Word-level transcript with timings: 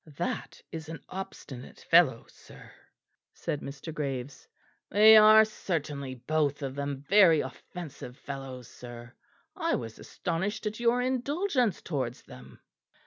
"That 0.17 0.59
is 0.71 0.89
an 0.89 0.99
obstinate 1.09 1.81
fellow, 1.91 2.25
sir," 2.27 2.71
said 3.35 3.61
Mr. 3.61 3.93
Graves. 3.93 4.47
"They 4.89 5.15
are 5.15 5.45
certainly 5.45 6.15
both 6.15 6.63
of 6.63 6.73
them 6.73 7.05
very 7.07 7.39
offensive 7.41 8.17
fellows, 8.17 8.67
sir. 8.67 9.13
I 9.55 9.75
was 9.75 9.99
astonished 9.99 10.65
at 10.65 10.79
your 10.79 11.03
indulgence 11.03 11.83
towards 11.83 12.23
them." 12.23 12.61